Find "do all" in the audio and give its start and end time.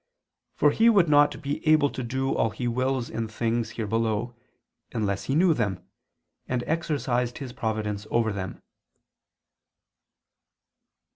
2.01-2.49